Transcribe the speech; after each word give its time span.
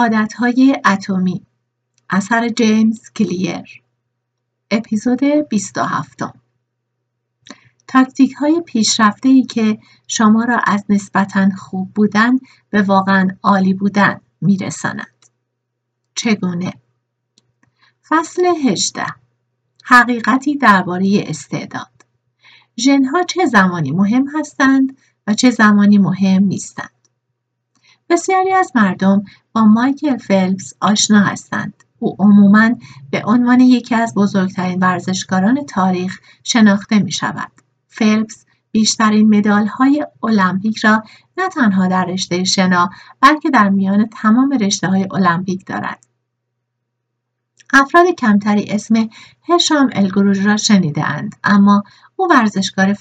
عادتهای 0.00 0.76
اتمی. 0.84 1.46
اثر 2.10 2.48
جیمز 2.48 3.10
کلیر. 3.16 3.82
اپیزود 4.70 5.20
27 5.24 6.22
تاکتیک 7.88 8.32
های 8.32 8.62
پیشرفته 8.66 9.28
ای 9.28 9.42
که 9.42 9.78
شما 10.08 10.44
را 10.44 10.58
از 10.66 10.84
نسبتا 10.88 11.48
خوب 11.58 11.94
بودن 11.94 12.38
به 12.70 12.82
واقعا 12.82 13.28
عالی 13.42 13.74
بودن 13.74 14.20
میرساند. 14.40 15.26
چگونه؟ 16.14 16.72
فصل 18.08 18.44
18 18.64 19.06
حقیقتی 19.84 20.56
درباره 20.56 21.24
استعداد. 21.26 22.04
ژنها 22.76 23.22
چه 23.22 23.46
زمانی 23.46 23.90
مهم 23.90 24.38
هستند 24.38 24.96
و 25.26 25.34
چه 25.34 25.50
زمانی 25.50 25.98
مهم 25.98 26.44
نیستند؟ 26.44 26.99
بسیاری 28.10 28.52
از 28.52 28.72
مردم 28.74 29.24
با 29.52 29.64
مایکل 29.64 30.16
فلپس 30.16 30.74
آشنا 30.80 31.20
هستند 31.20 31.84
او 31.98 32.16
عموما 32.18 32.70
به 33.10 33.22
عنوان 33.24 33.60
یکی 33.60 33.94
از 33.94 34.14
بزرگترین 34.14 34.78
ورزشکاران 34.78 35.64
تاریخ 35.64 36.20
شناخته 36.44 36.98
می 36.98 37.12
شود. 37.12 37.52
فلپس 37.88 38.46
بیشترین 38.72 39.36
مدال 39.36 39.66
های 39.66 40.06
المپیک 40.22 40.78
را 40.78 41.02
نه 41.36 41.48
تنها 41.48 41.88
در 41.88 42.04
رشته 42.04 42.44
شنا 42.44 42.90
بلکه 43.20 43.50
در 43.50 43.68
میان 43.68 44.06
تمام 44.06 44.50
رشته 44.60 44.88
های 44.88 45.06
المپیک 45.10 45.66
دارد. 45.66 46.06
افراد 47.72 48.06
کمتری 48.06 48.64
اسم 48.68 49.08
هشام 49.48 49.90
الگروژ 49.92 50.46
را 50.46 50.56
شنیده 50.56 51.04
اند 51.04 51.36
اما 51.44 51.82
او 52.16 52.28
ورزشکار 52.30 52.96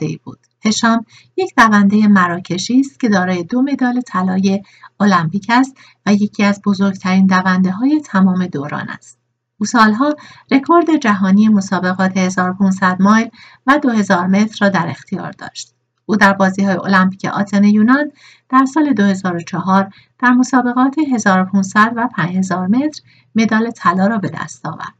ای 0.00 0.20
بود. 0.24 0.51
هشام 0.64 1.06
یک 1.36 1.54
دونده 1.56 2.08
مراکشی 2.08 2.80
است 2.80 3.00
که 3.00 3.08
دارای 3.08 3.44
دو 3.44 3.62
مدال 3.62 4.00
طلای 4.00 4.62
المپیک 5.00 5.46
است 5.50 5.76
و 6.06 6.12
یکی 6.12 6.44
از 6.44 6.62
بزرگترین 6.64 7.26
دونده 7.26 7.70
های 7.70 8.00
تمام 8.00 8.46
دوران 8.46 8.88
است. 8.88 9.18
او 9.58 9.66
سالها 9.66 10.16
رکورد 10.50 10.96
جهانی 10.96 11.48
مسابقات 11.48 12.16
1500 12.16 12.96
مایل 13.02 13.28
و 13.66 13.78
2000 13.78 14.26
متر 14.26 14.58
را 14.60 14.68
در 14.68 14.88
اختیار 14.88 15.30
داشت. 15.30 15.74
او 16.06 16.16
در 16.16 16.32
بازی 16.32 16.64
های 16.64 16.76
المپیک 16.76 17.24
آتن 17.24 17.64
یونان 17.64 18.12
در 18.48 18.64
سال 18.64 18.92
2004 18.92 19.90
در 20.18 20.30
مسابقات 20.30 20.96
1500 21.12 21.92
و 21.96 22.08
5000 22.16 22.66
متر 22.66 23.02
مدال 23.34 23.70
طلا 23.70 24.06
را 24.06 24.18
به 24.18 24.30
دست 24.34 24.66
آورد. 24.66 24.94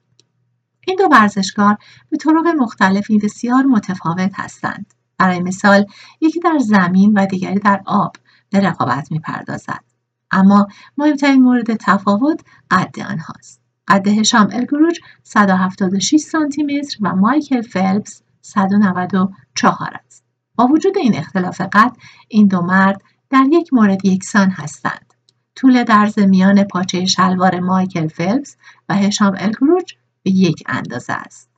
این 0.87 0.97
دو 0.97 1.09
ورزشکار 1.11 1.77
به 2.11 2.17
طرق 2.17 2.47
مختلفی 2.59 3.19
بسیار 3.19 3.63
متفاوت 3.63 4.33
هستند. 4.35 4.95
برای 5.23 5.41
مثال 5.41 5.87
یکی 6.21 6.41
در 6.41 6.59
زمین 6.59 7.13
و 7.13 7.27
دیگری 7.27 7.59
در 7.59 7.83
آب 7.87 8.17
به 8.51 8.61
رقابت 8.61 9.13
می‌پردازد. 9.13 9.85
اما 10.31 10.67
مهمترین 10.97 11.43
مورد 11.43 11.75
تفاوت 11.75 12.41
قد 12.71 13.01
آنهاست. 13.01 13.61
قد 13.89 14.09
هشام 14.09 14.49
الگروج 14.53 15.01
176 15.23 16.17
سانتی 16.21 16.63
متر 16.63 16.97
و 17.01 17.15
مایکل 17.15 17.63
فلپس 17.63 18.23
194 18.41 20.01
است. 20.07 20.25
با 20.55 20.67
وجود 20.67 20.99
این 20.99 21.17
اختلاف 21.17 21.61
قد 21.61 21.97
این 22.29 22.47
دو 22.47 22.61
مرد 22.61 23.03
در 23.31 23.45
یک 23.53 23.75
مورد 23.75 24.05
یکسان 24.05 24.51
هستند. 24.51 25.15
طول 25.55 25.85
درز 25.85 26.19
میان 26.19 26.65
پاچه 26.65 27.07
شلوار 27.07 27.61
مایکل 27.61 28.09
فلپس 28.09 28.57
و 28.89 28.95
هشام 28.95 29.35
الگروج 29.39 29.95
به 30.23 30.31
یک 30.31 30.63
اندازه 30.67 31.13
است. 31.13 31.51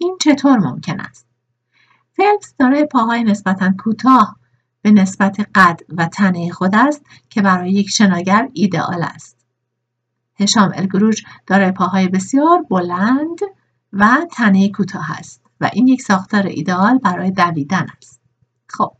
این 0.00 0.16
چطور 0.20 0.58
ممکن 0.58 1.00
است؟ 1.00 1.27
فلپس 2.18 2.54
دارای 2.58 2.84
پاهای 2.84 3.24
نسبتا 3.24 3.72
کوتاه 3.78 4.36
به 4.82 4.90
نسبت 4.90 5.48
قد 5.54 5.80
و 5.88 6.06
تنه 6.06 6.50
خود 6.50 6.74
است 6.74 7.06
که 7.30 7.42
برای 7.42 7.72
یک 7.72 7.90
شناگر 7.90 8.48
ایدئال 8.52 9.02
است. 9.02 9.36
هشام 10.40 10.72
الگروج 10.74 11.22
دارای 11.46 11.72
پاهای 11.72 12.08
بسیار 12.08 12.62
بلند 12.70 13.38
و 13.92 14.26
تنه 14.32 14.68
کوتاه 14.68 15.18
است 15.18 15.42
و 15.60 15.70
این 15.72 15.86
یک 15.86 16.02
ساختار 16.02 16.46
ایدئال 16.46 16.98
برای 16.98 17.30
دویدن 17.30 17.86
است. 17.98 18.20
خب 18.68 18.92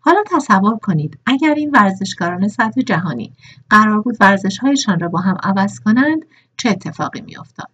حالا 0.00 0.22
تصور 0.26 0.78
کنید 0.78 1.18
اگر 1.26 1.54
این 1.54 1.70
ورزشکاران 1.70 2.48
سطح 2.48 2.80
جهانی 2.80 3.32
قرار 3.70 4.00
بود 4.00 4.16
ورزشهایشان 4.20 5.00
را 5.00 5.08
با 5.08 5.20
هم 5.20 5.36
عوض 5.42 5.80
کنند 5.80 6.24
چه 6.56 6.70
اتفاقی 6.70 7.20
میافتاد 7.20 7.70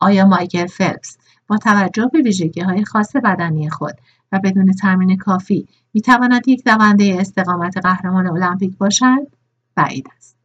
آیا 0.00 0.26
مایکل 0.26 0.66
فلپس 0.66 1.18
با 1.46 1.58
توجه 1.58 2.10
به 2.12 2.20
ویژگی 2.22 2.60
های 2.60 2.84
خاص 2.84 3.16
بدنی 3.16 3.70
خود 3.70 3.94
و 4.32 4.40
بدون 4.44 4.72
تمرین 4.72 5.16
کافی 5.16 5.68
می 5.94 6.00
تواند 6.00 6.48
یک 6.48 6.64
دونده 6.64 7.16
استقامت 7.20 7.76
قهرمان 7.76 8.26
المپیک 8.26 8.78
باشد؟ 8.78 9.26
بعید 9.74 10.08
است. 10.16 10.36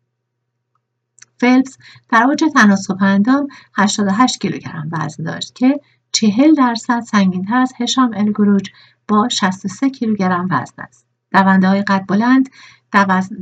فلپس 1.37 1.77
در 2.09 2.23
اوج 2.23 2.43
تناسب 2.53 2.97
اندام 3.01 3.47
88 3.75 4.41
کیلوگرم 4.41 4.89
وزن 4.91 5.23
داشت 5.23 5.55
که 5.55 5.79
40 6.11 6.53
درصد 6.53 6.99
سنگینتر 6.99 7.57
از 7.57 7.73
هشام 7.79 8.11
الگروج 8.15 8.69
با 9.07 9.29
63 9.29 9.89
کیلوگرم 9.89 10.47
وزن 10.51 10.83
است. 10.83 11.05
دونده 11.31 11.67
های 11.67 11.81
قد 11.81 12.05
بلند 12.07 12.49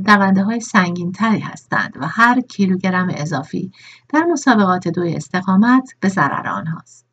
دونده 0.06 0.42
های 0.42 0.60
سنگین 0.60 1.12
تری 1.12 1.40
هستند 1.40 1.96
و 2.00 2.06
هر 2.06 2.40
کیلوگرم 2.40 3.08
اضافی 3.14 3.72
در 4.08 4.22
مسابقات 4.22 4.88
دوی 4.88 5.14
استقامت 5.14 5.94
به 6.00 6.08
ضرر 6.08 6.48
آنهاست. 6.48 7.09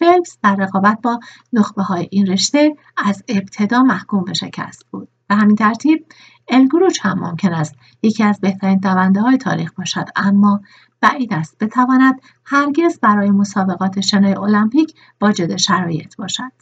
فلپس 0.00 0.38
در 0.42 0.54
رقابت 0.54 0.98
با 1.02 1.20
نخبه 1.52 1.82
های 1.82 2.08
این 2.10 2.26
رشته 2.26 2.76
از 2.96 3.22
ابتدا 3.28 3.82
محکوم 3.82 4.24
به 4.24 4.32
شکست 4.32 4.86
بود. 4.90 5.08
به 5.28 5.34
همین 5.34 5.56
ترتیب 5.56 6.06
الگروچ 6.48 6.98
هم 7.02 7.18
ممکن 7.18 7.52
است 7.52 7.74
یکی 8.02 8.24
از 8.24 8.40
بهترین 8.40 8.78
دونده 8.78 9.20
های 9.20 9.36
تاریخ 9.36 9.72
باشد 9.72 10.04
اما 10.16 10.60
بعید 11.00 11.34
است 11.34 11.58
بتواند 11.58 12.20
هرگز 12.44 13.00
برای 13.00 13.30
مسابقات 13.30 14.00
شنای 14.00 14.34
المپیک 14.34 14.94
واجد 15.20 15.56
شرایط 15.56 16.16
باشد. 16.16 16.52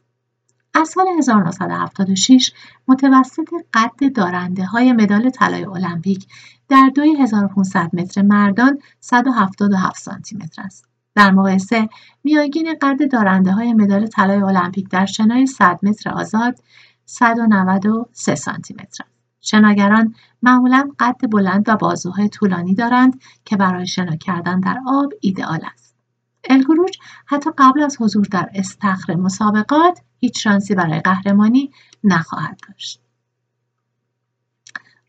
از 0.75 0.88
سال 0.88 1.06
1976 1.19 2.53
متوسط 2.88 3.49
قد 3.75 4.12
دارنده 4.15 4.65
های 4.65 4.93
مدال 4.93 5.31
طلای 5.31 5.65
المپیک 5.65 6.26
در 6.69 6.91
دوی 6.94 7.16
1500 7.16 7.91
متر 7.93 8.22
مردان 8.22 8.78
177 9.00 9.97
سانتی 9.99 10.37
متر 10.37 10.62
است. 10.62 10.88
در 11.19 11.31
مقایسه 11.31 11.89
میانگین 12.25 12.75
قد 12.83 13.12
دارنده 13.12 13.53
های 13.53 13.73
مدال 13.73 14.06
طلای 14.06 14.43
المپیک 14.43 14.89
در 14.89 15.06
شنای 15.06 15.47
100 15.47 15.79
متر 15.83 16.11
آزاد 16.11 16.59
193 17.05 18.34
سانتی 18.34 18.75
متر. 18.75 19.05
شناگران 19.41 20.15
معمولا 20.43 20.91
قد 20.99 21.31
بلند 21.31 21.69
و 21.69 21.77
بازوهای 21.77 22.29
طولانی 22.29 22.75
دارند 22.75 23.21
که 23.45 23.56
برای 23.56 23.87
شنا 23.87 24.17
کردن 24.17 24.61
در 24.61 24.79
آب 24.87 25.12
ایدئال 25.21 25.61
است. 25.73 25.97
الگروج 26.45 26.99
حتی 27.27 27.50
قبل 27.59 27.83
از 27.83 27.97
حضور 28.00 28.27
در 28.31 28.50
استخر 28.55 29.15
مسابقات 29.15 30.00
هیچ 30.19 30.43
شانسی 30.43 30.75
برای 30.75 31.00
قهرمانی 31.00 31.71
نخواهد 32.05 32.61
داشت. 32.69 33.00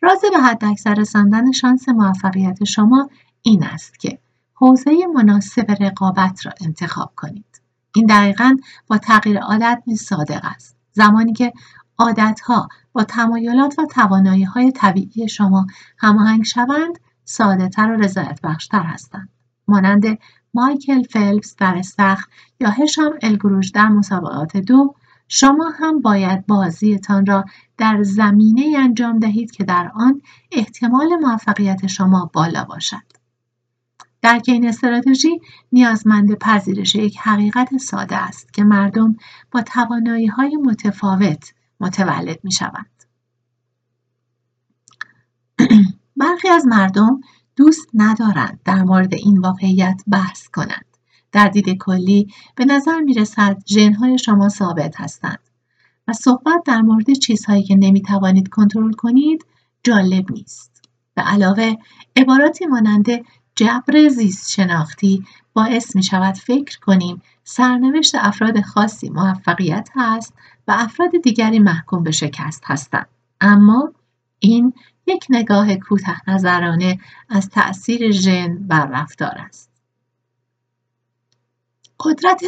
راز 0.02 0.22
به 0.32 0.40
حد 0.40 0.66
اکثر 0.66 0.94
رساندن 0.94 1.52
شانس 1.52 1.90
موفقیت 1.90 2.64
شما 2.64 3.10
این 3.42 3.64
است 3.64 4.00
که 4.00 4.20
حوزه 4.62 4.92
مناسب 5.14 5.72
رقابت 5.80 6.46
را 6.46 6.54
انتخاب 6.62 7.14
کنید. 7.16 7.62
این 7.96 8.06
دقیقا 8.06 8.58
با 8.88 8.98
تغییر 8.98 9.40
عادت 9.40 9.84
نیز 9.88 10.02
صادق 10.02 10.42
است. 10.44 10.78
زمانی 10.92 11.34
که 11.34 11.54
عادتها 11.98 12.68
با 12.94 13.04
تمایلات 13.04 13.80
و 13.80 13.86
توانایی 13.86 14.44
های 14.44 14.72
طبیعی 14.72 15.30
شما 15.30 15.68
هماهنگ 15.98 16.44
شوند 16.44 17.00
سادهتر 17.26 17.92
و 17.92 17.96
رضایت 17.96 18.40
بخشتر 18.44 18.84
هستند. 18.84 19.30
مانند 19.68 20.18
مایکل 20.54 21.04
فلپس 21.04 21.56
در 21.56 21.78
استخر 21.78 22.26
یا 22.60 22.70
هشام 22.70 23.14
الگروش 23.22 23.70
در 23.70 23.88
مسابقات 23.88 24.58
دو 24.58 24.96
شما 25.28 25.70
هم 25.80 26.02
باید 26.02 26.48
بازیتان 26.48 27.26
را 27.26 27.46
در 27.78 28.04
زمینه 28.04 28.78
انجام 28.80 29.20
دهید 29.20 29.52
که 29.52 29.64
در 29.64 29.92
آن 29.96 30.22
احتمال 30.52 31.16
موفقیت 31.16 31.88
شما 31.88 32.30
بالا 32.34 32.64
باشد. 32.64 33.19
درک 34.22 34.46
این 34.48 34.68
استراتژی 34.68 35.42
نیازمند 35.72 36.38
پذیرش 36.38 36.96
یک 36.96 37.18
حقیقت 37.18 37.78
ساده 37.78 38.16
است 38.16 38.54
که 38.54 38.64
مردم 38.64 39.16
با 39.52 39.62
توانایی 39.62 40.28
های 40.28 40.56
متفاوت 40.56 41.54
متولد 41.80 42.40
می 42.44 42.52
شوند. 42.52 43.04
برخی 46.18 46.50
از 46.50 46.68
مردم 46.68 47.22
دوست 47.56 47.88
ندارند 47.94 48.60
در 48.66 48.84
مورد 48.84 49.14
این 49.14 49.38
واقعیت 49.38 50.02
بحث 50.08 50.48
کنند. 50.48 50.86
در 51.32 51.48
دید 51.48 51.78
کلی 51.78 52.34
به 52.56 52.66
نظر 52.66 53.00
می 53.00 53.14
رسد 53.14 53.64
ژنهای 53.68 54.18
شما 54.18 54.50
ثابت 54.50 55.02
هستند 55.02 55.40
و 56.08 56.14
صحبت 56.14 56.64
در 56.66 56.82
مورد 56.82 57.14
چیزهایی 57.14 57.64
که 57.64 57.76
نمی 57.76 58.02
توانید 58.02 58.48
کنترل 58.48 58.92
کنید 58.92 59.46
جالب 59.84 60.32
نیست. 60.32 60.84
به 61.16 61.22
علاوه 61.22 61.76
عباراتی 62.16 62.66
مانند 62.66 63.08
جبر 63.60 64.08
زیست 64.10 64.52
شناختی 64.52 65.26
باعث 65.54 65.96
می 65.96 66.04
شود 66.04 66.36
فکر 66.36 66.80
کنیم 66.80 67.22
سرنوشت 67.44 68.16
افراد 68.16 68.62
خاصی 68.62 69.10
موفقیت 69.10 69.90
هست 69.96 70.34
و 70.68 70.76
افراد 70.78 71.10
دیگری 71.24 71.60
محکوم 71.60 72.04
به 72.04 72.12
شکست 72.12 72.64
هستند. 72.66 73.08
اما 73.42 73.92
این 74.40 74.74
یک 75.08 75.26
نگاه 75.30 75.76
کوته 75.76 76.30
نظرانه 76.30 77.00
از 77.30 77.50
تأثیر 77.50 78.12
ژن 78.12 78.58
بر 78.68 78.86
رفتار 78.86 79.38
است 79.38 79.70
قدرت 82.00 82.42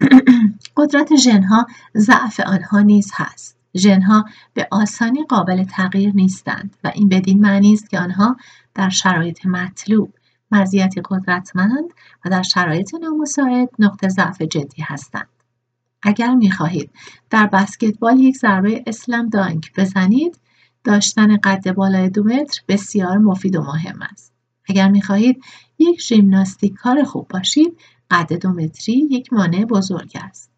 قدرت 0.76 1.16
ژنها 1.16 1.66
ضعف 1.96 2.40
آنها 2.40 2.80
نیز 2.80 3.10
هست 3.14 3.56
ژنها 3.76 4.24
به 4.54 4.68
آسانی 4.70 5.24
قابل 5.24 5.64
تغییر 5.64 6.12
نیستند 6.14 6.76
و 6.84 6.92
این 6.94 7.08
بدین 7.08 7.40
معنی 7.40 7.72
است 7.72 7.90
که 7.90 7.98
آنها 7.98 8.36
در 8.74 8.88
شرایط 8.88 9.46
مطلوب 9.46 10.14
مزیتی 10.54 11.02
قدرتمند 11.04 11.92
و 12.24 12.30
در 12.30 12.42
شرایط 12.42 12.94
نامساعد 12.94 13.68
نقطه 13.78 14.08
ضعف 14.08 14.42
جدی 14.42 14.82
هستند. 14.82 15.28
اگر 16.02 16.34
می 16.34 16.50
خواهید 16.50 16.90
در 17.30 17.46
بسکتبال 17.46 18.20
یک 18.20 18.36
ضربه 18.36 18.84
اسلم 18.86 19.28
دانک 19.28 19.72
بزنید 19.76 20.38
داشتن 20.84 21.36
قد 21.36 21.74
بالای 21.74 22.10
دو 22.10 22.24
متر 22.24 22.62
بسیار 22.68 23.18
مفید 23.18 23.56
و 23.56 23.62
مهم 23.62 24.02
است. 24.02 24.32
اگر 24.68 24.88
می 24.88 25.02
خواهید 25.02 25.42
یک 25.78 26.02
ژیمناستیک 26.02 26.74
کار 26.74 27.04
خوب 27.04 27.28
باشید 27.28 27.78
قد 28.10 28.32
دو 28.32 28.48
متری 28.48 29.08
یک 29.10 29.32
مانع 29.32 29.64
بزرگ 29.64 30.12
است. 30.14 30.50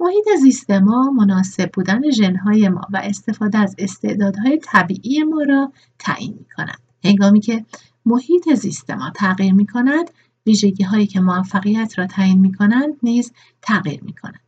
محیط 0.00 0.24
زیست 0.42 0.70
ما 0.70 1.10
مناسب 1.10 1.70
بودن 1.72 2.10
ژنهای 2.10 2.68
ما 2.68 2.80
و 2.90 3.00
استفاده 3.04 3.58
از 3.58 3.74
استعدادهای 3.78 4.58
طبیعی 4.64 5.22
ما 5.22 5.42
را 5.42 5.72
تعیین 5.98 6.34
می 6.38 6.46
کند. 6.56 6.78
هنگامی 7.04 7.40
که 7.40 7.64
محیط 8.08 8.54
زیست 8.54 8.90
ما 8.90 9.10
تغییر 9.10 9.54
می 9.54 9.66
کند 9.66 10.10
ویژگی 10.46 10.84
هایی 10.84 11.06
که 11.06 11.20
موفقیت 11.20 11.98
را 11.98 12.06
تعیین 12.06 12.40
می 12.40 12.52
کنند 12.52 12.94
نیز 13.02 13.32
تغییر 13.62 14.04
می 14.04 14.12
کنند. 14.12 14.40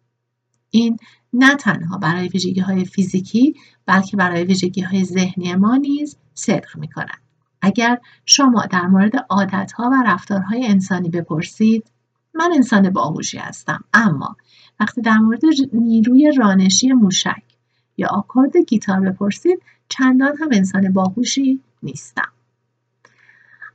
این 0.70 0.96
نه 1.32 1.54
تنها 1.54 1.98
برای 1.98 2.28
ویژگی 2.28 2.60
های 2.60 2.84
فیزیکی 2.84 3.54
بلکه 3.86 4.16
برای 4.16 4.44
ویژگی 4.44 4.80
های 4.80 5.04
ذهنی 5.04 5.54
ما 5.54 5.76
نیز 5.76 6.16
صدق 6.34 6.78
می 6.78 6.88
کند. 6.88 7.20
اگر 7.62 7.98
شما 8.26 8.66
در 8.66 8.86
مورد 8.86 9.16
عادت 9.30 9.72
ها 9.72 9.90
و 9.90 10.02
رفتارهای 10.06 10.66
انسانی 10.66 11.08
بپرسید 11.08 11.90
من 12.34 12.50
انسان 12.54 12.90
باهوشی 12.90 13.38
هستم 13.38 13.84
اما 13.94 14.36
وقتی 14.80 15.00
در 15.00 15.18
مورد 15.18 15.40
نیروی 15.72 16.32
رانشی 16.36 16.92
موشک 16.92 17.42
یا 17.96 18.08
آکورد 18.08 18.56
گیتار 18.56 19.00
بپرسید 19.00 19.62
چندان 19.88 20.36
هم 20.36 20.48
انسان 20.52 20.92
باهوشی 20.92 21.60
نیستم 21.82 22.32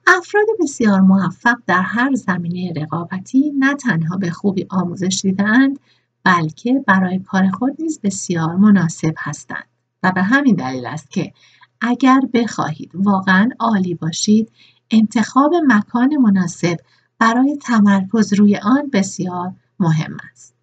افراد 0.07 0.45
بسیار 0.59 1.01
موفق 1.01 1.57
در 1.67 1.81
هر 1.81 2.15
زمینه 2.15 2.81
رقابتی 2.81 3.53
نه 3.59 3.75
تنها 3.75 4.17
به 4.17 4.31
خوبی 4.31 4.65
آموزش 4.69 5.19
دیدهاند 5.21 5.79
بلکه 6.23 6.83
برای 6.87 7.19
کار 7.19 7.49
خود 7.49 7.75
نیز 7.79 7.99
بسیار 8.03 8.55
مناسب 8.55 9.13
هستند. 9.17 9.67
و 10.03 10.11
به 10.11 10.23
همین 10.23 10.55
دلیل 10.55 10.85
است 10.85 11.11
که 11.11 11.33
اگر 11.81 12.19
بخواهید 12.33 12.91
واقعا 12.93 13.49
عالی 13.59 13.93
باشید 13.93 14.51
انتخاب 14.91 15.53
مکان 15.67 16.17
مناسب 16.17 16.77
برای 17.19 17.57
تمرکز 17.57 18.33
روی 18.33 18.57
آن 18.57 18.89
بسیار 18.93 19.53
مهم 19.79 20.17
است. 20.31 20.55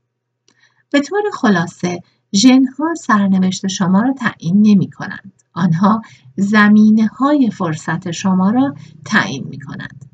به 0.90 1.00
طور 1.00 1.22
خلاصه 1.32 2.02
ژنها 2.34 2.94
سرنوشت 2.94 3.66
شما 3.66 4.00
را 4.00 4.12
تعیین 4.12 4.62
نمی 4.62 4.90
کنند 4.90 5.41
آنها 5.54 6.02
زمینه 6.36 7.06
های 7.06 7.50
فرصت 7.50 8.10
شما 8.10 8.50
را 8.50 8.74
تعیین 9.04 9.46
می 9.48 9.58
کنند. 9.60 10.04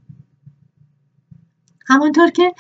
همانطور 1.87 2.31
که 2.31 2.55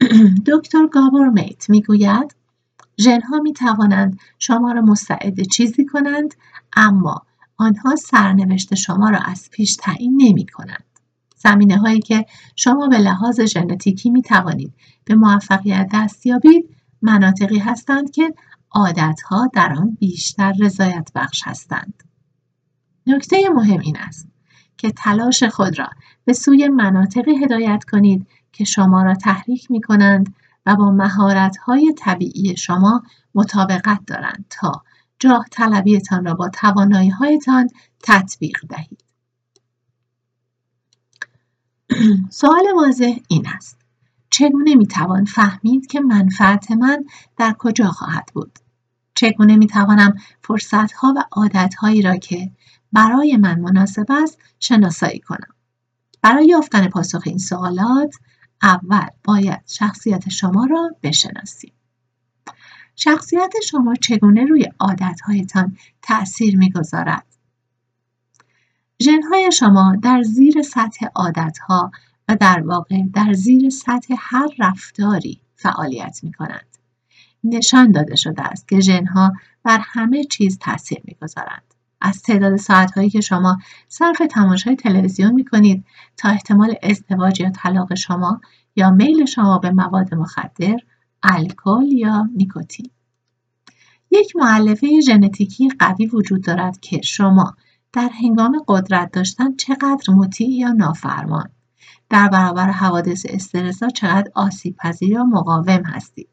دکتر 0.52 0.86
گابور 0.86 1.28
میت 1.28 1.70
می 1.70 1.82
گوید 1.82 2.34
ژنها 3.00 3.38
می 3.38 3.52
توانند 3.52 4.18
شما 4.38 4.72
را 4.72 4.80
مستعد 4.80 5.42
چیزی 5.42 5.84
کنند 5.84 6.34
اما 6.76 7.22
آنها 7.56 7.96
سرنوشت 7.96 8.74
شما 8.74 9.10
را 9.10 9.18
از 9.18 9.48
پیش 9.50 9.76
تعیین 9.76 10.22
نمی 10.22 10.46
کنند. 10.46 10.84
زمینه 11.36 11.76
هایی 11.76 12.00
که 12.00 12.26
شما 12.56 12.88
به 12.88 12.98
لحاظ 12.98 13.40
ژنتیکی 13.40 14.10
می 14.10 14.22
توانید 14.22 14.74
به 15.04 15.14
موفقیت 15.14 15.88
دست 15.92 16.26
یابید 16.26 16.76
مناطقی 17.02 17.58
هستند 17.58 18.10
که 18.10 18.34
عادتها 18.70 19.50
در 19.52 19.72
آن 19.72 19.96
بیشتر 20.00 20.54
رضایت 20.60 21.10
بخش 21.14 21.42
هستند. 21.44 22.07
نکته 23.08 23.48
مهم 23.54 23.80
این 23.80 23.96
است 23.96 24.28
که 24.76 24.92
تلاش 24.92 25.42
خود 25.42 25.78
را 25.78 25.90
به 26.24 26.32
سوی 26.32 26.68
مناطقی 26.68 27.44
هدایت 27.44 27.84
کنید 27.92 28.26
که 28.52 28.64
شما 28.64 29.02
را 29.02 29.14
تحریک 29.14 29.70
می 29.70 29.80
کنند 29.80 30.34
و 30.66 30.76
با 30.76 30.90
مهارت 30.90 31.56
های 31.56 31.94
طبیعی 31.98 32.56
شما 32.56 33.02
مطابقت 33.34 34.00
دارند 34.06 34.44
تا 34.50 34.72
جاه 35.18 35.44
طلبیتان 35.50 36.24
را 36.24 36.34
با 36.34 36.48
توانایی 36.48 37.08
هایتان 37.08 37.68
تطبیق 38.02 38.58
دهید. 38.68 39.04
سوال 42.30 42.64
واضح 42.76 43.16
این 43.28 43.46
است. 43.56 43.78
چگونه 44.30 44.74
می 44.74 44.86
توان 44.86 45.24
فهمید 45.24 45.86
که 45.86 46.00
منفعت 46.00 46.70
من 46.70 47.04
در 47.36 47.54
کجا 47.58 47.88
خواهد 47.88 48.30
بود؟ 48.34 48.58
چگونه 49.14 49.56
فرصت 50.42 50.92
ها 50.92 51.14
و 51.16 51.24
عادت 51.32 51.74
هایی 51.74 52.02
را 52.02 52.16
که 52.16 52.50
برای 52.92 53.36
من 53.36 53.60
مناسب 53.60 54.06
است 54.08 54.38
شناسایی 54.60 55.18
کنم 55.18 55.54
برای 56.22 56.46
یافتن 56.46 56.88
پاسخ 56.88 57.22
این 57.26 57.38
سوالات 57.38 58.14
اول 58.62 59.08
باید 59.24 59.60
شخصیت 59.66 60.28
شما 60.28 60.66
را 60.70 60.90
بشناسیم 61.02 61.72
شخصیت 62.96 63.52
شما 63.64 63.94
چگونه 63.94 64.44
روی 64.44 64.66
عادتهایتان 64.80 65.76
تأثیر 66.02 66.56
می‌گذارد 66.56 67.26
ژنهای 69.02 69.52
شما 69.52 69.96
در 70.02 70.22
زیر 70.22 70.62
سطح 70.62 71.06
عادتها 71.14 71.90
و 72.28 72.36
در 72.36 72.60
واقع 72.60 73.02
در 73.14 73.32
زیر 73.32 73.70
سطح 73.70 74.14
هر 74.18 74.48
رفتاری 74.58 75.40
فعالیت 75.54 76.20
می 76.22 76.32
کنند. 76.32 76.78
نشان 77.44 77.92
داده 77.92 78.16
شده 78.16 78.42
است 78.42 78.68
که 78.68 78.80
ژنها 78.80 79.32
بر 79.62 79.78
همه 79.82 80.24
چیز 80.24 80.58
تاثیر 80.58 81.00
می‌گذارند. 81.04 81.67
از 82.00 82.22
تعداد 82.22 82.56
ساعتهایی 82.56 83.10
که 83.10 83.20
شما 83.20 83.58
صرف 83.88 84.22
تماشای 84.30 84.76
تلویزیون 84.76 85.32
می 85.32 85.44
کنید 85.44 85.84
تا 86.16 86.28
احتمال 86.28 86.74
ازدواج 86.82 87.40
یا 87.40 87.50
طلاق 87.50 87.94
شما 87.94 88.40
یا 88.76 88.90
میل 88.90 89.24
شما 89.24 89.58
به 89.58 89.70
مواد 89.70 90.14
مخدر، 90.14 90.76
الکل 91.22 91.86
یا 91.92 92.28
نیکوتین. 92.36 92.90
یک 94.10 94.36
معلفه 94.36 95.00
ژنتیکی 95.00 95.68
قوی 95.78 96.06
وجود 96.06 96.44
دارد 96.44 96.80
که 96.80 97.00
شما 97.04 97.56
در 97.92 98.08
هنگام 98.22 98.62
قدرت 98.68 99.12
داشتن 99.12 99.56
چقدر 99.56 100.14
مطیع 100.14 100.50
یا 100.50 100.72
نافرمان. 100.72 101.48
در 102.10 102.28
برابر 102.28 102.70
حوادث 102.70 103.26
استرس‌زا 103.28 103.88
چقدر 103.88 104.30
آسیب 104.34 104.76
پذیر 104.76 105.08
یا 105.08 105.24
مقاوم 105.24 105.82
هستید. 105.84 106.28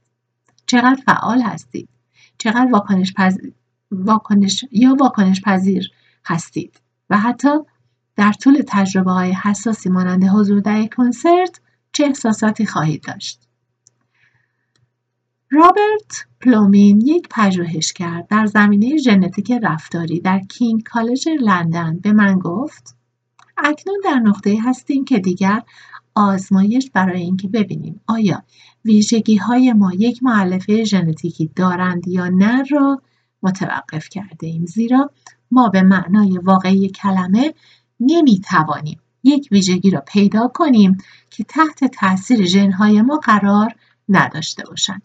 چقدر 0.65 1.01
فعال 1.05 1.41
هستید. 1.41 1.89
چقدر 2.37 2.71
واکنش 2.71 3.13
واکنش 3.91 4.65
یا 4.71 4.95
واکنش 4.99 5.41
پذیر 5.41 5.89
هستید. 6.25 6.81
و 7.09 7.17
حتی 7.17 7.49
در 8.15 8.33
طول 8.33 8.63
تجربه 8.67 9.11
های 9.11 9.31
حساسی 9.31 9.89
مانند 9.89 10.23
حضور 10.23 10.59
در 10.59 10.79
یک 10.79 10.93
کنسرت 10.93 11.59
چه 11.91 12.05
احساساتی 12.05 12.65
خواهید 12.65 13.03
داشت. 13.03 13.47
رابرت 15.51 16.25
پلومین 16.41 17.01
یک 17.01 17.27
پژوهشگر 17.31 18.23
در 18.29 18.45
زمینه 18.45 18.97
ژنتیک 18.97 19.51
رفتاری 19.51 20.19
در 20.19 20.39
کینگ 20.39 20.83
کالج 20.83 21.29
لندن 21.39 21.99
به 21.99 22.11
من 22.11 22.39
گفت 22.39 22.95
اکنون 23.57 24.01
در 24.03 24.19
نقطه 24.19 24.57
هستیم 24.63 25.05
که 25.05 25.19
دیگر 25.19 25.61
آزمایش 26.15 26.91
برای 26.91 27.21
اینکه 27.21 27.47
ببینیم 27.47 28.01
آیا 28.07 28.43
ویژگی 28.85 29.35
های 29.35 29.73
ما 29.73 29.93
یک 29.93 30.23
معلفه 30.23 30.83
ژنتیکی 30.83 31.51
دارند 31.55 32.07
یا 32.07 32.27
نه 32.27 32.63
را 32.63 33.01
متوقف 33.45 34.09
کرده 34.09 34.47
ایم 34.47 34.65
زیرا 34.65 35.11
ما 35.51 35.69
به 35.69 35.81
معنای 35.81 36.37
واقعی 36.37 36.89
کلمه 36.89 37.53
نمی 37.99 38.39
توانیم 38.39 38.99
یک 39.23 39.47
ویژگی 39.51 39.89
را 39.89 40.01
پیدا 40.07 40.47
کنیم 40.47 40.97
که 41.29 41.43
تحت 41.43 41.83
تاثیر 41.83 42.45
ژنهای 42.45 43.01
ما 43.01 43.17
قرار 43.17 43.75
نداشته 44.09 44.63
باشند. 44.63 45.01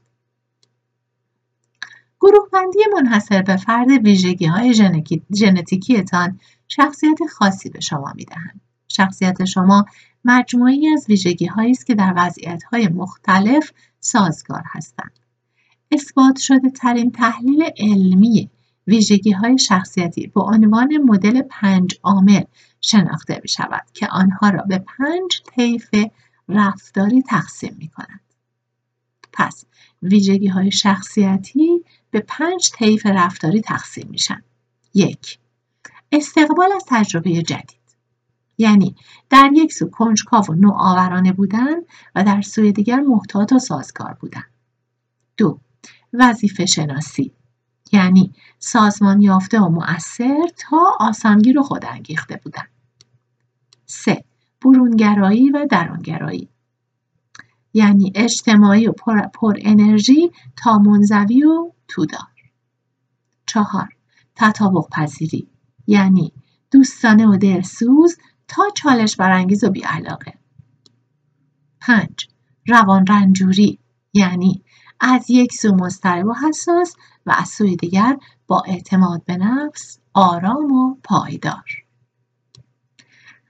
گروه 2.21 2.49
بندی 2.53 2.79
منحصر 2.95 3.43
به 3.43 3.57
فرد 3.57 3.89
ویژگی 3.91 4.47
های 4.47 4.75
ژنتیکیتان 5.35 6.41
شخصیت 6.69 7.19
خاصی 7.33 7.69
به 7.71 7.81
شما 7.81 8.13
می 8.17 8.25
دهند. 8.25 8.61
شخصیت 8.89 9.45
شما 9.45 9.85
مجموعی 10.25 10.89
از 10.89 11.07
ویژگی 11.09 11.51
است 11.71 11.87
که 11.87 11.95
در 11.95 12.15
وضعیت 12.17 12.63
های 12.63 12.89
مختلف 12.89 13.73
سازگار 14.01 14.63
هستند. 14.67 15.20
اثبات 15.93 16.39
شده 16.39 16.71
ترین 16.71 17.11
تحلیل 17.11 17.63
علمی 17.79 18.51
ویژگی 18.87 19.31
های 19.31 19.59
شخصیتی 19.59 20.27
به 20.27 20.41
عنوان 20.41 20.97
مدل 20.97 21.43
پنج 21.43 21.99
عامل 22.03 22.43
شناخته 22.81 23.41
می 23.43 23.49
شود 23.49 23.83
که 23.95 24.07
آنها 24.07 24.51
را 24.51 24.63
به 24.63 24.79
پنج 24.79 25.43
طیف 25.55 25.91
رفتاری 26.49 27.23
تقسیم 27.23 27.77
می 27.79 27.89
کند. 27.89 28.21
پس 29.33 29.65
ویژگی 30.03 30.47
های 30.47 30.71
شخصیتی 30.71 31.85
به 32.11 32.21
پنج 32.21 32.71
طیف 32.75 33.07
رفتاری 33.07 33.61
تقسیم 33.61 34.09
میشن. 34.11 34.43
یک 34.95 35.39
استقبال 36.13 36.73
از 36.73 36.85
تجربه 36.89 37.43
جدید 37.43 37.81
یعنی 38.59 38.97
در 39.31 39.51
یک 39.55 39.73
سو 39.73 39.91
کنجکاو 39.91 40.45
و 40.49 40.55
نوآورانه 40.55 41.33
بودن 41.33 41.77
و 42.15 42.25
در 42.25 42.43
سوی 42.43 42.73
دیگر 42.73 43.01
محتاط 43.01 43.53
و 43.53 43.59
سازگار 43.59 44.17
بودن 44.21 44.45
وظیفه 46.13 46.67
شناسی 46.67 47.33
یعنی 47.93 48.35
سازمان 48.59 49.21
یافته 49.21 49.61
و 49.61 49.69
مؤثر 49.69 50.49
تا 50.57 50.93
آسانگیر 51.01 51.59
و 51.59 51.63
خودانگیخته 51.63 52.41
بودن. 52.45 52.67
سه 53.87 54.25
برونگرایی 54.65 55.51
و 55.51 55.67
درونگرایی. 55.71 56.49
یعنی 57.75 58.13
اجتماعی 58.15 58.87
و 58.87 58.93
پر, 58.93 59.21
پر 59.21 59.57
انرژی 59.61 60.31
تا 60.57 60.79
منزوی 60.79 61.45
و 61.45 61.73
تودار. 61.89 62.21
چهار 63.47 63.89
تطابق 64.37 64.89
پذیری. 64.93 65.49
یعنی 65.87 66.33
دوستانه 66.71 67.27
و 67.27 67.37
دلسوز 67.37 68.17
تا 68.49 68.63
چالش 68.75 69.17
برانگیز 69.17 69.65
و 69.65 69.71
بیعلاقه. 69.71 70.35
پنج 71.81 72.29
روان 72.67 73.07
رنجوری 73.07 73.79
یعنی 74.15 74.65
از 75.01 75.31
یک 75.31 75.53
سو 75.53 75.75
مضطرب 75.75 76.27
و 76.27 76.35
حساس 76.35 76.97
و 77.27 77.35
از 77.39 77.49
سوی 77.49 77.77
دیگر 77.77 78.17
با 78.47 78.63
اعتماد 78.67 79.25
به 79.25 79.37
نفس 79.37 79.99
آرام 80.15 80.73
و 80.73 80.97
پایدار. 81.05 81.65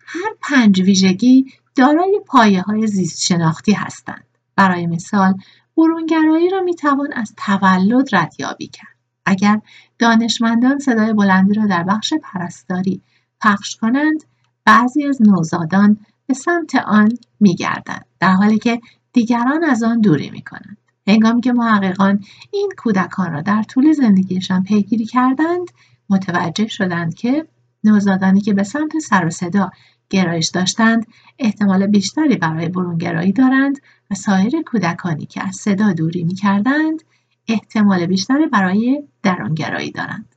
هر 0.06 0.30
پنج 0.40 0.80
ویژگی 0.80 1.46
دارای 1.76 2.20
پایه 2.26 2.62
های 2.62 2.86
زیست 2.86 3.22
شناختی 3.22 3.72
هستند. 3.72 4.24
برای 4.56 4.86
مثال 4.86 5.34
برونگرایی 5.76 6.50
را 6.50 6.60
می 6.60 6.74
توان 6.74 7.12
از 7.12 7.34
تولد 7.36 8.14
ردیابی 8.16 8.66
کرد. 8.66 8.96
اگر 9.26 9.60
دانشمندان 9.98 10.78
صدای 10.78 11.12
بلندی 11.12 11.54
را 11.54 11.66
در 11.66 11.82
بخش 11.82 12.14
پرستاری 12.22 13.02
پخش 13.40 13.76
کنند 13.76 14.24
بعضی 14.64 15.06
از 15.06 15.22
نوزادان 15.22 15.96
به 16.26 16.34
سمت 16.34 16.74
آن 16.74 17.08
میگردند 17.40 18.06
در 18.20 18.32
حالی 18.32 18.58
که 18.58 18.80
دیگران 19.12 19.64
از 19.64 19.82
آن 19.82 20.00
دوری 20.00 20.30
می 20.30 20.42
کنند. 20.42 20.76
هنگامی 21.06 21.40
که 21.40 21.52
محققان 21.52 22.24
این 22.50 22.70
کودکان 22.78 23.32
را 23.32 23.40
در 23.40 23.62
طول 23.62 23.92
زندگیشان 23.92 24.62
پیگیری 24.62 25.04
کردند 25.04 25.68
متوجه 26.10 26.66
شدند 26.66 27.14
که 27.14 27.46
نوزادانی 27.84 28.40
که 28.40 28.54
به 28.54 28.62
سمت 28.62 28.98
سر 28.98 29.26
و 29.26 29.30
صدا 29.30 29.70
گرایش 30.10 30.48
داشتند 30.48 31.06
احتمال 31.38 31.86
بیشتری 31.86 32.36
برای 32.36 32.68
برونگرایی 32.68 33.32
دارند 33.32 33.78
و 34.10 34.14
سایر 34.14 34.62
کودکانی 34.62 35.26
که 35.26 35.48
از 35.48 35.56
صدا 35.56 35.92
دوری 35.92 36.24
می 36.24 36.34
کردند 36.34 37.02
احتمال 37.48 38.06
بیشتری 38.06 38.46
برای 38.46 39.02
درونگرایی 39.22 39.90
دارند. 39.90 40.34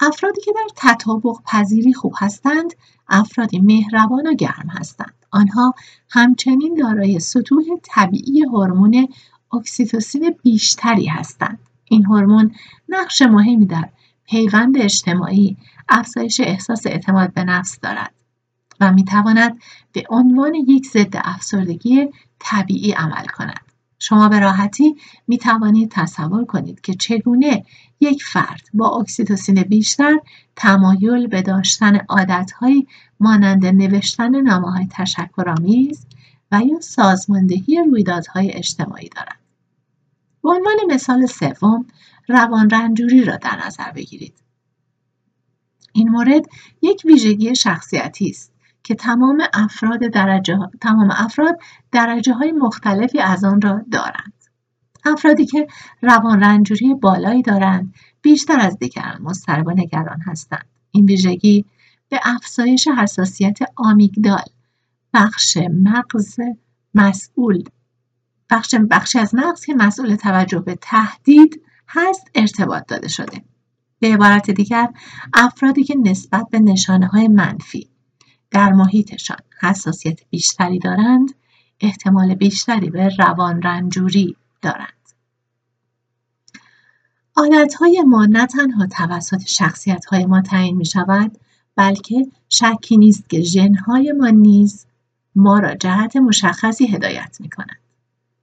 افرادی 0.00 0.40
که 0.40 0.52
در 0.52 0.68
تطابق 0.76 1.36
پذیری 1.44 1.92
خوب 1.92 2.14
هستند 2.18 2.74
افرادی 3.08 3.58
مهربان 3.58 4.26
و 4.26 4.34
گرم 4.34 4.68
هستند 4.68 5.25
آنها 5.36 5.74
همچنین 6.10 6.74
دارای 6.74 7.20
سطوح 7.20 7.64
طبیعی 7.82 8.42
هورمون 8.42 9.08
اکسیتوسین 9.52 10.34
بیشتری 10.42 11.06
هستند. 11.06 11.58
این 11.84 12.04
هورمون 12.04 12.54
نقش 12.88 13.22
مهمی 13.22 13.66
در 13.66 13.88
پیوند 14.24 14.78
اجتماعی 14.78 15.56
افزایش 15.88 16.40
احساس 16.40 16.86
اعتماد 16.86 17.34
به 17.34 17.44
نفس 17.44 17.80
دارد 17.80 18.14
و 18.80 18.92
می 18.92 19.04
تواند 19.04 19.58
به 19.92 20.04
عنوان 20.10 20.54
یک 20.54 20.86
ضد 20.86 21.14
افسردگی 21.24 22.08
طبیعی 22.38 22.92
عمل 22.92 23.26
کند. 23.26 23.60
شما 23.98 24.28
به 24.28 24.40
راحتی 24.40 24.96
می 25.28 25.38
توانید 25.38 25.90
تصور 25.90 26.44
کنید 26.44 26.80
که 26.80 26.94
چگونه 26.94 27.64
یک 28.00 28.24
فرد 28.24 28.68
با 28.74 28.88
اکسیتوسین 28.88 29.62
بیشتر 29.62 30.20
تمایل 30.56 31.26
به 31.26 31.42
داشتن 31.42 31.96
عادتهایی 32.08 32.86
مانند 33.20 33.66
نوشتن 33.66 34.40
نامه 34.40 34.70
های 34.70 34.86
تشکرآمیز 34.90 36.06
و 36.52 36.60
یا 36.60 36.80
سازماندهی 36.80 37.84
رویدادهای 37.90 38.52
اجتماعی 38.52 39.08
دارد. 39.08 39.38
به 40.42 40.50
عنوان 40.50 40.76
مثال 40.90 41.26
سوم 41.26 41.86
روان 42.28 42.70
رنجوری 42.70 43.24
را 43.24 43.36
در 43.36 43.66
نظر 43.66 43.92
بگیرید. 43.92 44.34
این 45.92 46.08
مورد 46.08 46.46
یک 46.82 47.02
ویژگی 47.04 47.54
شخصیتی 47.54 48.30
است 48.30 48.52
که 48.82 48.94
تمام 48.94 49.42
افراد 49.54 50.00
درجه 50.00 50.58
تمام 50.80 51.10
افراد 51.10 51.58
درجه 51.92 52.32
های 52.32 52.52
مختلفی 52.52 53.20
از 53.20 53.44
آن 53.44 53.60
را 53.60 53.80
دارند. 53.92 54.35
افرادی 55.06 55.46
که 55.46 55.66
روان 56.02 56.40
رنجوری 56.40 56.94
بالایی 56.94 57.42
دارند 57.42 57.94
بیشتر 58.22 58.60
از 58.60 58.78
دیگران 58.78 59.22
مضطرب 59.22 59.66
و 59.66 59.70
نگران 59.70 60.20
هستند. 60.26 60.66
این 60.90 61.04
ویژگی 61.04 61.64
به 62.08 62.20
افزایش 62.22 62.88
حساسیت 62.88 63.58
آمیگدال 63.76 64.44
بخش 65.14 65.58
مغز 65.84 66.38
مسئول 66.94 67.64
بخش 68.50 68.74
بخشی 68.74 69.18
از 69.18 69.34
مغز 69.34 69.64
که 69.64 69.74
مسئول 69.74 70.14
توجه 70.14 70.58
به 70.60 70.78
تهدید 70.80 71.62
هست 71.88 72.30
ارتباط 72.34 72.86
داده 72.88 73.08
شده. 73.08 73.42
به 73.98 74.14
عبارت 74.14 74.50
دیگر 74.50 74.88
افرادی 75.34 75.84
که 75.84 75.94
نسبت 76.04 76.46
به 76.50 76.58
نشانه 76.58 77.06
های 77.06 77.28
منفی 77.28 77.88
در 78.50 78.72
محیطشان 78.72 79.38
حساسیت 79.60 80.20
بیشتری 80.30 80.78
دارند 80.78 81.34
احتمال 81.80 82.34
بیشتری 82.34 82.90
به 82.90 83.08
روان 83.18 83.62
رنجوری 83.62 84.36
دارند. 84.62 84.95
عادتهای 87.36 88.02
ما 88.06 88.26
نه 88.26 88.46
تنها 88.46 88.86
توسط 88.86 89.42
های 90.10 90.26
ما 90.26 90.40
تعیین 90.40 90.76
می 90.76 90.84
شود 90.86 91.38
بلکه 91.76 92.26
شکی 92.48 92.96
نیست 92.96 93.30
که 93.30 93.40
ژنهای 93.40 94.12
ما 94.12 94.28
نیز 94.28 94.86
ما 95.34 95.58
را 95.58 95.74
جهت 95.74 96.16
مشخصی 96.16 96.86
هدایت 96.86 97.36
می 97.40 97.50
کنند. 97.50 97.80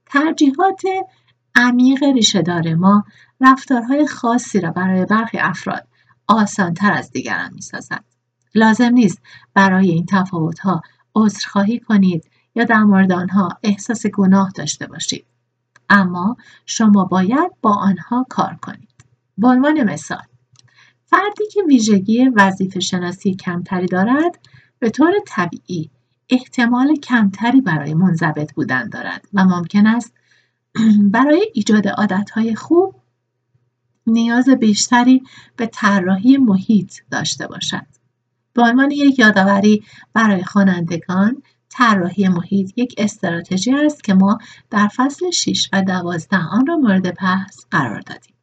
ترجیحات 0.05 0.81
عمیق 1.55 2.03
ریشهدار 2.03 2.75
ما 2.75 3.03
رفتارهای 3.41 4.07
خاصی 4.07 4.59
را 4.59 4.71
برای 4.71 5.05
برخی 5.05 5.37
افراد 5.37 5.87
آسانتر 6.27 6.93
از 6.93 7.11
دیگران 7.11 7.53
می 7.53 7.61
سازد. 7.61 8.03
لازم 8.55 8.89
نیست 8.93 9.21
برای 9.53 9.91
این 9.91 10.05
تفاوتها 10.05 10.81
عذرخواهی 11.15 11.79
کنید 11.79 12.23
یا 12.55 12.63
در 12.63 12.83
مورد 12.83 13.11
آنها 13.11 13.49
احساس 13.63 14.05
گناه 14.05 14.51
داشته 14.55 14.87
باشید. 14.87 15.25
اما 15.89 16.37
شما 16.65 17.05
باید 17.05 17.51
با 17.61 17.73
آنها 17.73 18.25
کار 18.29 18.57
کنید. 18.61 18.89
به 19.37 19.47
عنوان 19.47 19.83
مثال 19.83 20.23
فردی 21.05 21.47
که 21.51 21.61
ویژگی 21.67 22.29
وظیفه 22.35 22.79
شناسی 22.79 23.35
کمتری 23.35 23.85
دارد 23.85 24.39
به 24.79 24.89
طور 24.89 25.13
طبیعی 25.27 25.89
احتمال 26.29 26.95
کمتری 26.95 27.61
برای 27.61 27.93
منضبط 27.93 28.53
بودن 28.53 28.89
دارد 28.89 29.27
و 29.33 29.45
ممکن 29.45 29.87
است 29.87 30.13
برای 31.13 31.51
ایجاد 31.53 31.87
عادتهای 31.87 32.55
خوب 32.55 32.95
نیاز 34.07 34.49
بیشتری 34.49 35.23
به 35.55 35.67
طراحی 35.67 36.37
محیط 36.37 36.93
داشته 37.11 37.47
باشد. 37.47 37.85
به 38.53 38.61
عنوان 38.61 38.91
یک 38.91 39.19
یادآوری 39.19 39.83
برای 40.13 40.43
خوانندگان 40.43 41.43
طراحی 41.73 42.27
محیط 42.27 42.77
یک 42.77 42.95
استراتژی 42.97 43.73
است 43.73 44.03
که 44.03 44.13
ما 44.13 44.37
در 44.69 44.87
فصل 44.87 45.31
6 45.31 45.69
و 45.73 45.81
12 45.81 46.37
آن 46.37 46.65
را 46.67 46.75
مورد 46.77 47.15
بحث 47.15 47.65
قرار 47.71 47.99
دادیم. 47.99 48.35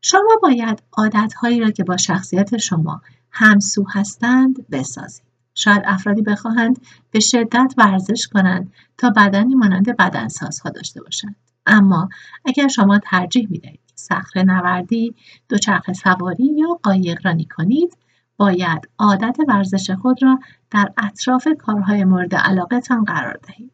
شما 0.00 0.38
باید 0.42 0.82
عادتهایی 0.92 1.60
را 1.60 1.70
که 1.70 1.84
با 1.84 1.96
شخصیت 1.96 2.56
شما 2.56 3.02
همسو 3.30 3.84
هستند 3.92 4.68
بسازید. 4.70 5.24
شاید 5.54 5.82
افرادی 5.84 6.22
بخواهند 6.22 6.80
به 7.10 7.20
شدت 7.20 7.74
ورزش 7.78 8.28
کنند 8.32 8.72
تا 8.98 9.10
بدنی 9.10 9.54
مانند 9.54 9.96
بدنسازها 9.96 10.70
داشته 10.70 11.02
باشند. 11.02 11.36
اما 11.66 12.08
اگر 12.44 12.68
شما 12.68 12.98
ترجیح 12.98 13.46
می‌دهید 13.50 13.80
صخره 13.94 14.42
نوردی، 14.42 15.14
دوچرخه 15.48 15.92
سواری 15.92 16.54
یا 16.56 16.80
قایق 16.82 17.26
رانی 17.26 17.44
کنید، 17.44 17.96
باید 18.38 18.88
عادت 18.98 19.36
ورزش 19.48 19.90
خود 19.90 20.22
را 20.22 20.38
در 20.70 20.92
اطراف 20.96 21.48
کارهای 21.58 22.04
مورد 22.04 22.34
علاقتان 22.34 23.04
قرار 23.04 23.40
دهید. 23.46 23.72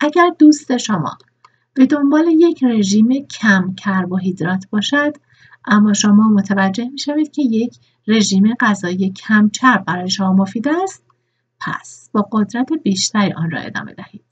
اگر 0.00 0.30
دوست 0.38 0.76
شما 0.76 1.18
به 1.74 1.86
دنبال 1.86 2.26
یک 2.28 2.64
رژیم 2.64 3.26
کم 3.26 3.74
کربوهیدرات 3.74 4.66
باشد 4.70 5.16
اما 5.64 5.92
شما 5.92 6.28
متوجه 6.28 6.88
می 6.88 6.98
شوید 6.98 7.30
که 7.30 7.42
یک 7.42 7.78
رژیم 8.06 8.54
غذایی 8.60 9.10
کم 9.10 9.48
چرب 9.48 9.84
برای 9.84 10.10
شما 10.10 10.32
مفید 10.32 10.68
است 10.68 11.04
پس 11.60 12.10
با 12.12 12.28
قدرت 12.32 12.72
بیشتری 12.72 13.32
آن 13.32 13.50
را 13.50 13.60
ادامه 13.60 13.94
دهید 13.94 14.24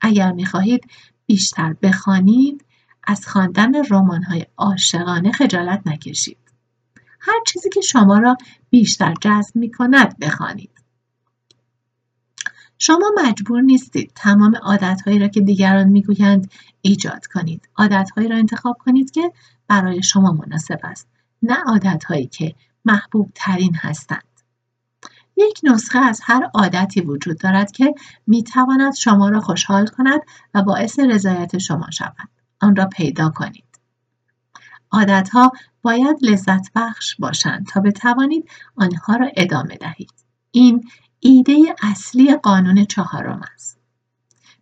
اگر 0.00 0.32
می 0.32 0.46
خواهید 0.46 0.86
بیشتر 1.26 1.74
بخوانید 1.82 2.64
از 3.04 3.26
خواندن 3.26 3.84
رمان‌های 3.90 4.46
عاشقانه 4.56 5.32
خجالت 5.32 5.86
نکشید 5.86 6.49
هر 7.20 7.40
چیزی 7.46 7.68
که 7.68 7.80
شما 7.80 8.18
را 8.18 8.36
بیشتر 8.70 9.14
جذب 9.20 9.56
می 9.56 9.70
کند 9.70 10.18
بخوانید. 10.18 10.70
شما 12.78 13.10
مجبور 13.24 13.60
نیستید 13.60 14.12
تمام 14.14 14.56
عادتهایی 14.56 15.18
را 15.18 15.28
که 15.28 15.40
دیگران 15.40 15.88
می‌گویند 15.88 16.50
ایجاد 16.80 17.26
کنید. 17.26 17.68
عادتهایی 17.76 18.28
را 18.28 18.36
انتخاب 18.36 18.76
کنید 18.78 19.10
که 19.10 19.32
برای 19.68 20.02
شما 20.02 20.32
مناسب 20.32 20.80
است. 20.82 21.08
نه 21.42 21.54
عادتهایی 21.54 22.26
که 22.26 22.54
محبوب 22.84 23.30
ترین 23.34 23.74
هستند. 23.74 24.24
یک 25.36 25.60
نسخه 25.62 25.98
از 25.98 26.20
هر 26.24 26.50
عادتی 26.54 27.00
وجود 27.00 27.38
دارد 27.38 27.70
که 27.70 27.94
می 28.26 28.42
تواند 28.42 28.94
شما 28.94 29.28
را 29.28 29.40
خوشحال 29.40 29.86
کند 29.86 30.20
و 30.54 30.62
باعث 30.62 30.98
رضایت 30.98 31.58
شما 31.58 31.90
شود. 31.90 32.28
آن 32.60 32.76
را 32.76 32.86
پیدا 32.86 33.28
کنید. 33.28 33.69
عادتها 34.92 35.52
باید 35.82 36.16
لذت 36.22 36.70
بخش 36.74 37.16
باشند 37.16 37.66
تا 37.66 37.80
بتوانید 37.80 38.50
آنها 38.76 39.16
را 39.16 39.30
ادامه 39.36 39.76
دهید. 39.76 40.12
این 40.50 40.88
ایده 41.20 41.74
اصلی 41.82 42.34
قانون 42.34 42.84
چهارم 42.84 43.40
است. 43.54 43.80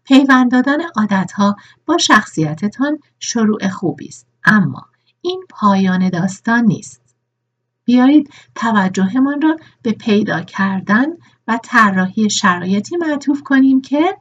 پیوند 0.05 0.51
دادن 0.53 0.79
عادتها 0.97 1.57
با 1.87 1.99
شخصیتتان 1.99 2.99
شروع 3.19 3.69
خوبی 3.69 4.07
است 4.09 4.27
اما 4.45 4.87
این 5.21 5.45
پایان 5.49 6.09
داستان 6.09 6.65
نیست 6.65 7.17
بیایید 7.85 8.33
توجهمان 8.55 9.43
را 9.43 9.57
به 9.83 9.93
پیدا 9.93 10.41
کردن 10.41 11.07
و 11.49 11.59
طراحی 11.63 12.31
شرایطی 12.31 12.97
معطوف 12.97 13.43
کنیم 13.43 13.81
که 13.81 14.17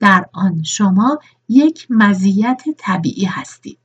در 0.00 0.26
آن 0.32 0.62
شما 0.62 1.18
یک 1.48 1.86
مزیت 1.90 2.62
طبیعی 2.78 3.24
هستید 3.24 3.78